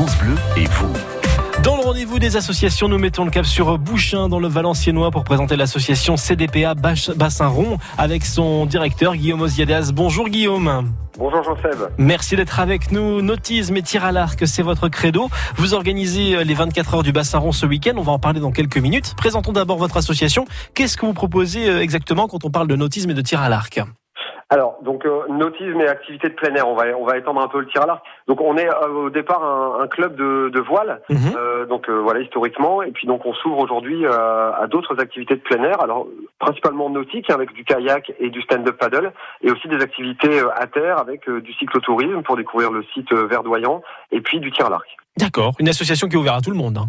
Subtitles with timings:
[0.00, 0.94] France Bleu et vous.
[1.62, 5.24] Dans le rendez-vous des associations, nous mettons le cap sur Bouchain dans le Valenciennois pour
[5.24, 9.90] présenter l'association CDPA Bassin Rond avec son directeur Guillaume Oziadas.
[9.92, 10.90] Bonjour Guillaume.
[11.18, 11.90] Bonjour Jean-Seb.
[11.98, 13.20] Merci d'être avec nous.
[13.20, 15.28] Nautisme et tir à l'arc, c'est votre credo.
[15.56, 17.92] Vous organisez les 24 heures du Bassin Rond ce week-end.
[17.98, 19.12] On va en parler dans quelques minutes.
[19.18, 20.46] Présentons d'abord votre association.
[20.72, 23.50] Qu'est-ce que vous proposez euh, exactement quand on parle de nautisme et de tir à
[23.50, 23.82] l'arc?
[24.50, 27.48] Alors, donc euh, nautisme et activité de plein air, on va on va étendre un
[27.48, 28.04] peu le tir à l'arc.
[28.26, 31.18] Donc, on est euh, au départ un, un club de, de voile, Mhm.
[31.36, 35.36] euh, donc euh, voilà historiquement, et puis donc on s'ouvre aujourd'hui euh, à d'autres activités
[35.36, 35.80] de plein air.
[35.80, 36.06] Alors
[36.38, 40.66] principalement nautiques avec du kayak et du stand-up paddle, et aussi des activités euh, à
[40.66, 44.88] terre avec du cyclotourisme pour découvrir le site verdoyant, et puis du tir à l'arc.
[45.16, 45.52] D'accord.
[45.60, 46.78] Une association qui est ouverte à tout le monde.
[46.78, 46.88] hein.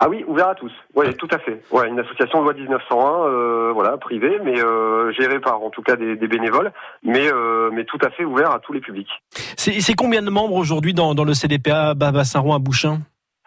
[0.00, 0.70] Ah oui, ouvert à tous.
[0.94, 1.60] Oui, tout à fait.
[1.72, 5.96] Ouais, une association loi 1901, euh, voilà, privée, mais euh, gérée par en tout cas
[5.96, 9.10] des, des bénévoles, mais euh, mais tout à fait ouvert à tous les publics.
[9.56, 12.98] C'est c'est combien de membres aujourd'hui dans, dans le CDPA Bassin Rond à Bouchain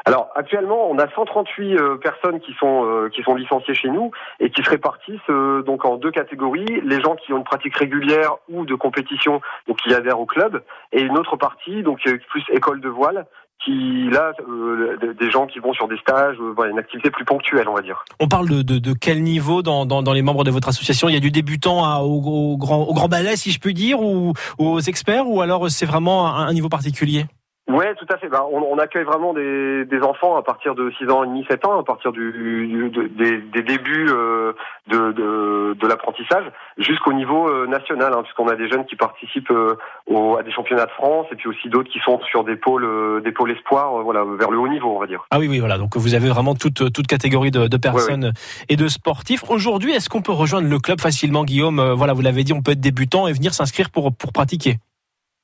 [0.04, 4.12] Alors actuellement, on a 138 euh, personnes qui sont euh, qui sont licenciées chez nous
[4.42, 7.78] et qui se répartissent euh, donc en deux catégories les gens qui ont une pratique
[7.78, 12.18] régulière ou de compétition, donc qui adhèrent au club, et une autre partie donc euh,
[12.30, 13.26] plus école de voile
[13.64, 17.68] qui là euh, des- gens qui vont sur des stages, euh, une activité plus ponctuelle,
[17.70, 18.04] on va dire.
[18.20, 21.08] On parle de, de, de quel niveau dans, dans, dans les membres de votre association?
[21.10, 24.34] Il y a du débutant au, grand, au grand balai, si je puis dire, ou,
[24.58, 27.26] aux experts, ou alors c'est vraiment un niveau particulier?
[27.72, 28.28] Ouais, tout à fait.
[28.30, 31.46] Bah, on, on accueille vraiment des, des enfants à partir de 6 ans et demi,
[31.50, 34.54] 7 ans, à partir du, du- de- des, des débuts euh,
[34.88, 36.46] de, de, de l'apprentissage
[36.78, 39.76] jusqu'au niveau euh, national, hein, puisqu'on a des jeunes qui participent euh,
[40.08, 42.84] au- à des championnats de France et puis aussi d'autres qui sont sur des pôles,
[42.86, 45.26] euh, des pôles espoirs, voilà, vers le haut niveau, on va dire.
[45.32, 45.78] Ah oui, oui, voilà.
[45.78, 48.34] Donc vous avez vraiment toute, toute catégorie de, de personnes
[48.70, 49.44] et de sportifs.
[49.50, 51.82] Aujourd'hui, est-ce qu'on peut rejoindre le club facilement, Guillaume?
[51.96, 54.76] Voilà, vous l'avez dit, on peut être débutant et venir s'inscrire pour, pour pratiquer.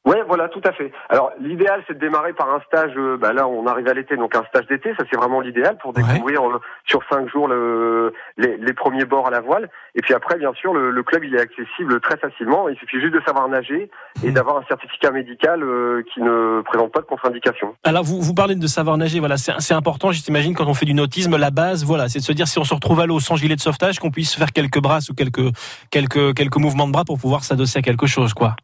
[0.06, 0.92] Ouais, voilà, tout à fait.
[1.10, 2.94] Alors l'idéal, c'est de démarrer par un stage.
[2.96, 5.78] euh, bah là, on arrive à l'été, donc un stage d'été, ça c'est vraiment l'idéal
[5.82, 6.02] pour Ouais.
[6.02, 9.70] découvrir euh, sur cinq jours le, les, les premiers bords à la voile.
[9.96, 12.70] Et puis après, bien sûr, le, le club il est accessible très facilement.
[12.70, 13.92] Il suffit juste de savoir nager
[14.24, 14.34] et Mhm.
[14.34, 17.76] d'avoir un certificat médical euh, qui ne présente pas de contre-indication.
[17.84, 20.86] Alors vous, vous parlez de savoir nager, voilà, c'est c'est important, j'imagine, quand on fait
[20.86, 23.20] du nautisme, la base, voilà, c'est de se dire si on se retrouve à l'eau
[23.20, 25.52] sans gilet de sauvetage, qu'on puisse faire quelques brasses ou quelques,
[25.92, 28.56] quelques, quelques mouvements de bras pour pouvoir s'adosser à quelque chose, quoi.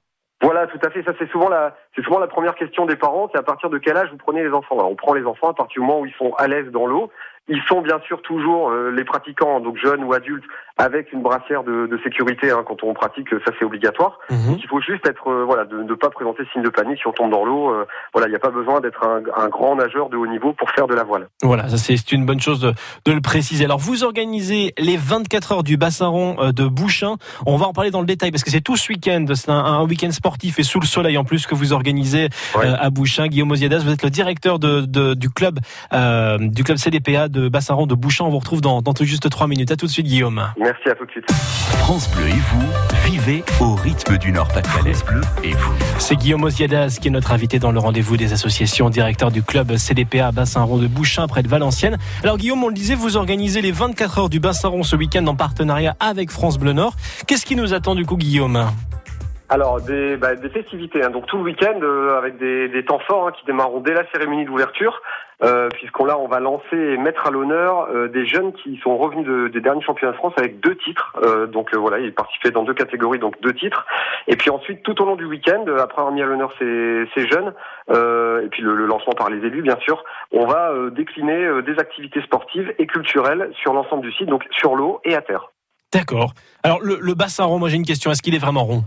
[0.42, 1.04] Voilà, tout à fait.
[1.04, 3.30] Ça c'est souvent la, c'est souvent la première question des parents.
[3.32, 4.76] C'est à partir de quel âge vous prenez les enfants?
[4.78, 6.86] Alors, On prend les enfants à partir du moment où ils sont à l'aise dans
[6.86, 7.10] l'eau.
[7.50, 10.46] Ils sont bien sûr toujours euh, les pratiquants, donc jeunes ou adultes,
[10.78, 13.28] avec une brassière de, de sécurité hein, quand on pratique.
[13.46, 14.18] Ça c'est obligatoire.
[14.30, 14.60] Mhm.
[14.64, 17.12] Il faut juste être, euh, voilà, de ne pas présenter signe de panique si on
[17.12, 17.74] tombe dans l'eau.
[17.74, 20.54] euh, voilà, il n'y a pas besoin d'être un, un grand nageur de haut niveau
[20.54, 21.28] pour faire de la voile.
[21.44, 22.72] Voilà, ça c'est une bonne chose de,
[23.04, 23.66] de le préciser.
[23.66, 27.16] Alors vous organisez les 24 heures du bassin rond de Bouchain.
[27.46, 29.26] On va en parler dans le détail parce que c'est tout ce week-end.
[29.36, 32.66] C'est un, un week-end sportif et sous le soleil en plus que vous organisez Ouais.
[32.66, 33.28] euh, à Bouchain.
[33.28, 35.60] Guillaume Oziadas, vous êtes le directeur de, de- du club
[35.94, 38.26] euh, du club CDPA de bassin rond de Bouchain.
[38.26, 39.72] On vous retrouve dans, dans tout juste trois minutes.
[39.72, 40.44] À tout de suite, Guillaume.
[40.60, 41.32] Merci à tout de suite.
[41.80, 42.64] France Bleu et vous,
[43.06, 44.94] vivez au rythme du Nord-Pas-de-Calais.
[44.94, 45.74] France Bleu et vous.
[46.00, 49.76] C'est Guillaume Oziadas qui est notre invité dans le rendez-vous des associations, directeur du club
[49.78, 51.98] CDPA Bassin Rond de Bouchain près de Valenciennes.
[52.24, 55.26] Alors Guillaume, on le disait, vous organisez les 24 heures du Bassin Rond ce week-end
[55.28, 56.96] en partenariat avec France Bleu Nord.
[57.28, 58.68] Qu'est-ce qui nous attend du coup Guillaume?
[59.50, 63.28] Alors des, bah, des festivités, hein, donc tout le week-end euh, avec des, temps forts
[63.28, 65.02] hein, qui démarreront dès la cérémonie d'ouverture,
[65.44, 68.98] euh, puisqu'on là on va lancer et mettre à l'honneur euh, des jeunes qui sont
[68.98, 71.14] revenus de- des derniers championnats de France avec deux titres.
[71.24, 73.86] Euh, donc voilà, ils participaient dans deux catégories, donc deux titres.
[74.28, 77.28] Et puis ensuite tout au long du week-end, après avoir mis à l'honneur ces, ces
[77.28, 77.54] jeunes,
[77.92, 82.74] et puis le, lancement par les élus bien sûr, on va décliner des activités sportives
[82.80, 85.52] et culturelles sur l'ensemble du site, donc sur l'eau et à terre.
[85.92, 86.32] D'accord.
[86.64, 88.84] Alors le, le Bassin Rond, moi j'ai une question, est-ce qu'il est vraiment rond?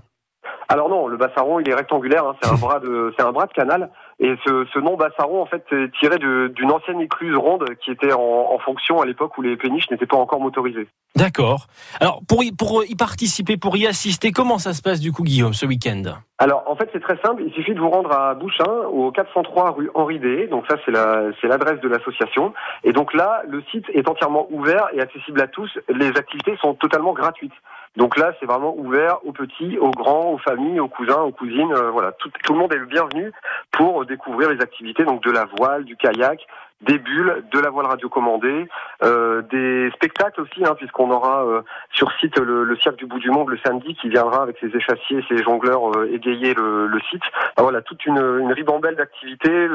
[0.69, 3.33] Alors non, le bassin rond il est rectangulaire, hein, c'est un bras de c'est un
[3.33, 7.01] bras de canal et ce, ce nom bassin rond en fait c'est tiré d'une ancienne
[7.01, 10.41] écluse ronde qui était en, en fonction à l'époque où les péniches n'étaient pas encore
[10.41, 10.89] motorisées.
[11.15, 11.67] D'accord.
[12.01, 15.23] Alors pour y, pour y participer, pour y assister, comment ça se passe du coup
[15.23, 16.03] Guillaume ce week-end?
[16.39, 19.73] Alors en fait c'est très simple, il suffit de vous rendre à Bouchain au 403
[19.73, 22.55] rue Henri Dé, donc ça c'est la c'est l'adresse de l'association
[22.85, 26.75] et donc là le site est entièrement ouvert et accessible à tous, les activités sont
[26.75, 27.53] totalement gratuites.
[27.97, 31.73] Donc là, c'est vraiment ouvert aux petits, aux grands, aux familles, aux cousins, aux cousines.
[31.73, 33.33] euh, voilà, tout, tout le monde est le bienvenu
[33.73, 36.47] pour découvrir les activités donc de la voile, du kayak,
[36.83, 38.69] des bulles, de la voile radiocommandée,
[39.03, 41.63] euh, des spectacles aussi, hein, puisqu'on aura euh,
[41.93, 44.69] sur site le, le cirque du bout du monde le samedi qui viendra avec ses
[44.77, 47.23] échassiers et ses jongleurs euh, égayer le, le site.
[47.57, 49.69] Voilà, toute une, une ribambelle d'activités,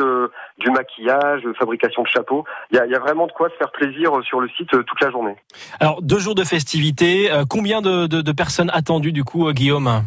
[0.57, 2.45] du maquillage, fabrication de chapeaux.
[2.71, 4.83] Il y a, y a vraiment de quoi se faire plaisir sur le site euh,
[4.83, 5.35] toute la journée.
[5.79, 9.53] Alors deux jours de festivités, euh, combien de, de, de personnes attendues du coup euh,
[9.53, 10.03] Guillaume?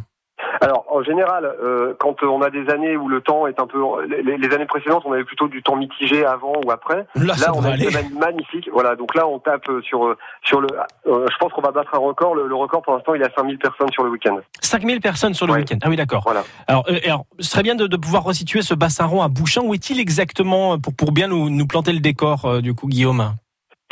[0.60, 3.80] Alors en général, euh, quand on a des années où le temps est un peu,
[4.06, 7.06] les, les, années précédentes, on avait plutôt du temps mitigé avant ou après.
[7.14, 7.84] Là, on a aller.
[7.84, 8.68] une semaine magnifique.
[8.72, 10.68] Voilà, donc là on tape sur sur le.
[11.06, 12.34] Euh, je pense qu'on va battre un record.
[12.34, 14.38] Le, le record pour l'instant, il est à 5000 personnes sur le week-end.
[14.60, 15.58] 5000 personnes sur le Ouais.
[15.60, 15.78] week-end.
[15.82, 16.22] Ah oui, d'accord.
[16.24, 16.42] Voilà.
[16.66, 19.62] Alors, euh, alors, ce serait bien de, de pouvoir resituer ce bassin rond à Bouchain.
[19.62, 23.34] Où est-il exactement pour pour bien nous, nous planter le décor euh, du coup, Guillaume?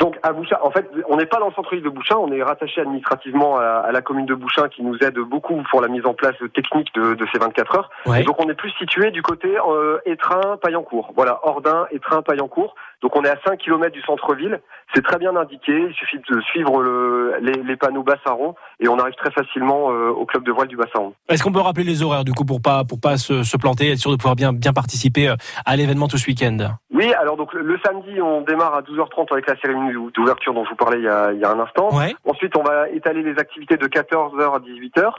[0.03, 2.43] Donc à Bouchain, en fait, on n'est pas dans le centre-ville de Bouchain, on est
[2.43, 6.05] rattaché administrativement à, à la commune de Bouchain qui nous aide beaucoup pour la mise
[6.05, 7.89] en place technique de, de ces 24 heures.
[8.05, 8.19] Ouais.
[8.19, 11.13] Et donc on est plus situé du côté euh, Étrin, Paillancourt.
[11.15, 12.75] Voilà, Ordin, Étrin, Paillancourt.
[13.01, 14.59] Donc on est à 5 km du centre-ville.
[14.93, 15.71] C'est très bien indiqué.
[15.71, 20.09] Il suffit de suivre le, les, les panneaux Bassaron et on arrive très facilement euh,
[20.09, 21.13] au club de voile du Bassaron.
[21.29, 23.91] Est-ce qu'on peut rappeler les horaires du coup pour pas pour pas se, se planter,
[23.91, 25.35] être sûr de pouvoir bien bien participer euh,
[25.65, 26.57] à l'événement tout ce week-end?
[26.93, 30.63] Oui, alors donc le, le samedi on démarre à 12h30 avec la cérémonie d'ouverture dont
[30.63, 31.89] je vous parlais il y a, il y a un instant.
[31.95, 32.15] Ouais.
[32.25, 35.11] Ensuite, on va étaler les activités de 14h à 18h.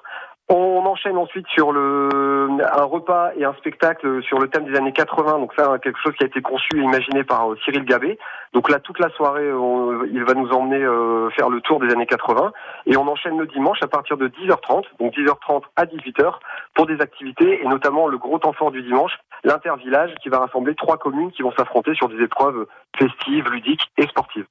[0.51, 4.93] On enchaîne ensuite sur le un repas et un spectacle sur le thème des années
[4.93, 5.39] 80.
[5.39, 8.19] Donc ça, quelque chose qui a été conçu et imaginé par euh, Cyril Gabé.
[8.53, 11.91] Donc là, toute la soirée, on- il va nous emmener euh, faire le tour des
[11.91, 12.53] années 80.
[12.87, 16.35] Et on enchaîne le dimanche à partir de 10h30, donc 10h30 à 18h,
[16.75, 19.13] pour des activités et notamment le gros temps fort du dimanche,
[19.45, 22.67] l'intervillage, qui va rassembler trois communes qui vont s'affronter sur des épreuves
[22.99, 24.47] festives, ludiques et sportives.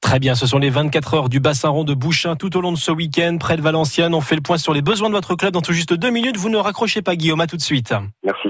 [0.00, 2.72] Très bien, ce sont les 24 heures du bassin rond de Bouchain tout au long
[2.72, 4.14] de ce week-end, près de Valenciennes.
[4.14, 6.36] On fait le point sur les besoins de votre club dans tout juste deux minutes.
[6.36, 7.94] Vous ne raccrochez pas, Guillaume, à tout de suite.
[8.24, 8.48] Merci.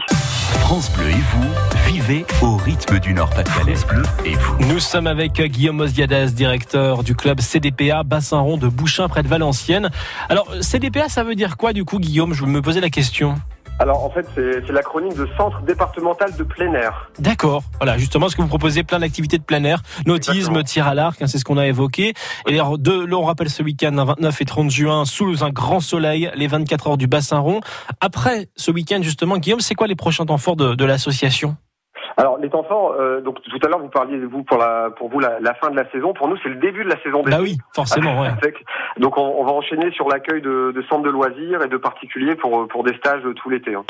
[0.61, 3.75] France Bleu et vous, vivez au rythme du Nord-Pas-de-Calais.
[3.87, 4.59] Bleu et vous.
[4.67, 9.29] Nous sommes avec Guillaume Osdiades, directeur du club CDPA Bassin Rond de Bouchain près de
[9.29, 9.91] Valenciennes.
[10.31, 12.33] Alors, CDPA, ça veut dire quoi du coup, Guillaume?
[12.33, 13.35] Je me posais la question.
[13.83, 17.11] Alors en fait, c'est l'acronyme de Centre départemental de plein air.
[17.19, 17.65] D'accord.
[17.81, 20.63] Voilà, justement, ce que vous proposez, plein d'activités de plein air, nautisme, Exactement.
[20.63, 22.15] tir à l'arc, hein, c'est ce qu'on a évoqué.
[22.47, 25.51] Et alors, de, là, on rappelle ce week-end, un 29 et 30 juin, sous un
[25.51, 27.61] grand soleil, les 24 heures du bassin rond.
[28.01, 31.57] Après ce week-end, justement, Guillaume, c'est quoi les prochains temps forts de, de l'association?
[32.17, 35.09] Alors les temps forts, euh, donc tout à l'heure vous parliez vous pour la pour
[35.09, 36.13] vous la, la fin de la saison.
[36.13, 37.31] Pour nous, c'est le début de la saison d'été.
[37.37, 38.29] Bah oui, forcément, ouais.
[38.99, 42.35] Donc on, on va enchaîner sur l'accueil de, de centres de loisirs et de particuliers
[42.37, 43.75] pour pour des stages tout l'été.
[43.75, 43.85] hein.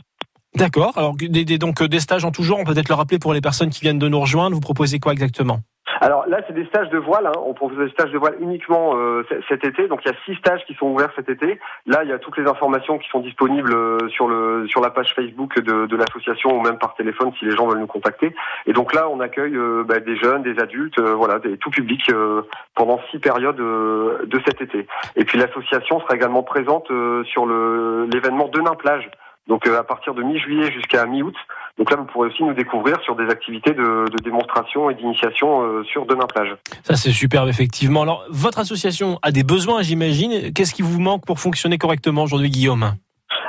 [0.55, 0.93] D'accord.
[0.99, 3.19] Alors, des, des- donc, euh, des stages en tout genre, on peut peut-être le rappeler
[3.19, 4.55] pour les personnes qui viennent de nous rejoindre.
[4.55, 5.61] Vous proposez quoi exactement?
[6.03, 7.29] Alors là, c'est des stages de voile.
[7.29, 7.41] Hein.
[7.47, 9.87] On propose des stages de voile uniquement euh, cet été.
[9.87, 11.61] Donc il y a six stages qui sont ouverts cet été.
[11.87, 14.91] Là, il y a toutes les informations qui sont disponibles euh, sur le sur la
[14.91, 18.35] page Facebook de, de l'association ou même par téléphone si les gens veulent nous contacter.
[18.67, 21.71] Et donc là, on accueille euh, bah, des jeunes, des adultes, euh, voilà, des tout
[21.71, 22.43] public euh,
[22.75, 24.89] pendant six périodes euh, de cet été.
[25.15, 26.89] Et puis l'association sera également présente
[27.27, 29.09] sur le l'événement Denain plage.
[29.47, 31.37] Donc à partir de mi-juillet jusqu'à mi-août.
[31.79, 35.83] Donc là, vous pourrez aussi nous découvrir sur des activités de, démonstration et d'initiation euh,
[35.85, 36.55] sur Denain plage.
[36.83, 38.03] Ça, c'est superbe, effectivement.
[38.03, 40.53] Alors, votre association a des besoins, j'imagine.
[40.53, 42.93] Qu'est-ce qui vous manque pour fonctionner correctement aujourd'hui, Guillaume?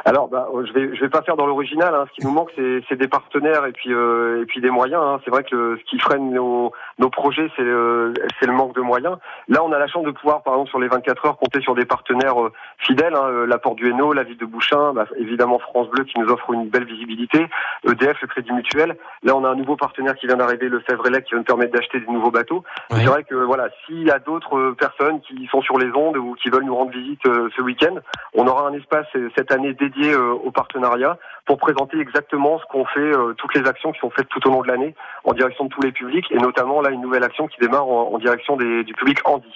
[0.05, 1.93] Alors, bah, euh, je vais je vais pas faire dans l'original.
[1.95, 2.05] Hein.
[2.09, 5.01] Ce qui nous manque, c'est c'est des partenaires et puis euh, et puis des moyens.
[5.01, 5.19] Hein.
[5.23, 8.75] C'est vrai que le- ce qui freine nos nos projets, c'est le c'est le manque
[8.75, 9.17] de moyens.
[9.47, 11.73] Là, on a la chance de pouvoir, par exemple, sur les 24 heures, compter sur
[11.75, 13.15] des partenaires euh, fidèles.
[13.15, 13.27] Hein.
[13.29, 16.27] Euh, La Porte du Hainaut, la ville de Bouchain, bah, évidemment France Bleu qui nous
[16.29, 17.47] offre une belle visibilité.
[17.87, 18.97] EDF, le Crédit Mutuel.
[19.23, 21.71] Là, on a un nouveau partenaire qui vient d'arriver, le Fevrelec, qui va nous permettre
[21.73, 22.63] d'acheter des nouveaux bateaux.
[22.91, 22.97] Ouais.
[22.99, 26.17] C'est vrai que voilà, s'il y a d'autres euh, personnes qui sont sur les ondes
[26.17, 27.95] ou qui veulent nous rendre visite euh, ce week-end,
[28.33, 32.65] on aura un espace euh, cette année dédié euh, au partenariat pour présenter exactement ce
[32.71, 35.33] qu'on fait, euh, toutes les actions qui sont faites tout au long de l'année en
[35.33, 38.57] direction de tous les publics et notamment là une nouvelle action qui démarre en, direction
[38.57, 39.47] du public handi.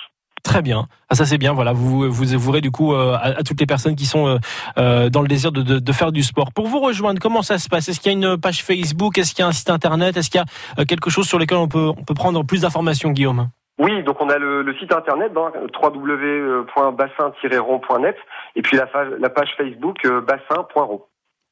[0.43, 0.87] Très bien.
[1.09, 1.53] Ah, ça c'est bien.
[1.53, 4.39] Voilà, vous vous avouerez du coup euh, à, toutes les personnes qui sont
[4.75, 6.51] dans le désir de, de, faire du sport.
[6.53, 7.89] Pour vous rejoindre, comment ça se passe?
[7.89, 9.17] Est-ce qu'il y a une page Facebook?
[9.17, 10.15] Est-ce qu'il y a un site internet?
[10.15, 13.11] Est-ce qu'il y a quelque chose sur lequel on peut on peut prendre plus d'informations,
[13.11, 13.49] Guillaume?
[13.79, 18.17] Oui, donc on a le, site internet hein, www.bassin-rond.net
[18.55, 20.25] et puis la page, Facebook euh.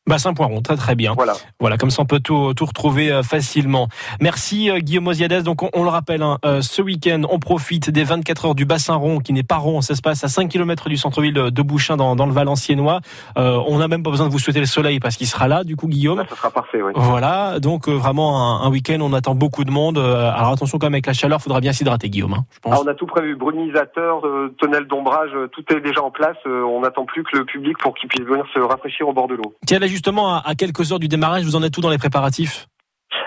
[0.08, 1.14] Bassin Poiron, très très bien.
[1.16, 1.34] Voilà.
[1.60, 3.88] Voilà, comme ça on peut tout, tout retrouver euh, facilement.
[4.22, 5.44] Merci euh, Guillaume Osiades.
[5.44, 8.66] Donc on, on le rappelle, hein, euh, ce week-end on profite des 24 heures du
[8.66, 11.62] bassin rond qui n'est pas rond, ça se passe à 5 km du centre-ville de
[11.62, 13.02] Bouchain dans, dans le Valenciennois.
[13.38, 15.64] Euh, on n'a même pas besoin de vous souhaiter le soleil parce qu'il sera là
[15.64, 16.20] du coup Guillaume.
[16.20, 16.92] Là, ça sera parfait, oui.
[16.96, 19.98] Voilà, donc euh, vraiment un, un week-end, on attend beaucoup de monde.
[19.98, 22.74] Alors attention quand même avec la chaleur, faudra bien s'hydrater Guillaume, hein, je pense.
[22.76, 24.54] Ah, on a tout prévu, brunisateurs, euh,
[24.88, 26.38] d'ombrage, tout est déjà en place.
[26.46, 29.28] Euh, on n'attend plus que le public pour qu'il puisse venir se rafraîchir au bord
[29.28, 29.54] de l'eau.
[29.96, 32.68] Justement à, à quelques heures du démarrage, vous en êtes tout dans les préparatifs?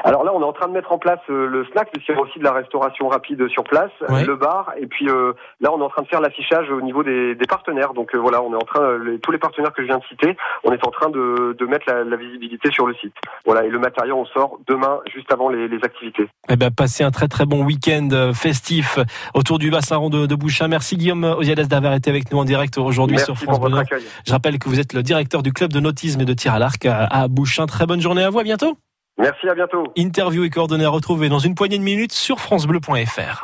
[0.09, 2.19] Alors là, on est en train de mettre en place euh, le snack, puisqu'il y
[2.19, 4.25] a aussi de la restauration rapide sur place, Ouais.
[4.25, 7.03] le bar, et puis euh, là, on est en train de faire l'affichage au niveau
[7.03, 7.93] des, des partenaires.
[7.93, 9.99] Donc euh, voilà, on est en train, euh, les- tous les partenaires que je viens
[9.99, 13.13] de citer, on est en train de, de mettre la, la visibilité sur le site.
[13.45, 16.27] Voilà, et le matériel, on sort demain, juste avant les, les activités.
[16.49, 18.99] Eh ben, passez un très très bon week-end euh, festif
[19.35, 20.69] autour du bassin rond de, de Bouchain.
[20.69, 23.83] Merci Guillaume Osiades d'avoir été avec nous en direct aujourd'hui sur France Bleu.
[24.27, 26.59] Je rappelle que vous êtes le directeur du club de nautisme et de tir à
[26.59, 27.67] l'arc à, à Bouchain.
[27.67, 28.75] Très bonne journée à vous, à bientôt.
[29.19, 29.85] Merci, à bientôt.
[29.97, 33.37] Interview et coordonnées à retrouver dans une poignée de minutes sur francebleu.fr.